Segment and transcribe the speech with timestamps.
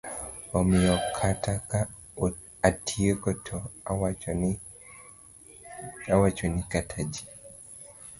[0.57, 1.79] Omiyo kata ka
[2.67, 3.57] atieko to
[6.17, 7.23] awacho ni kata ji